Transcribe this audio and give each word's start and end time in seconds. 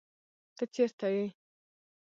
ته 0.57 0.63
چرته 0.73 1.07
یې؟ 1.15 1.25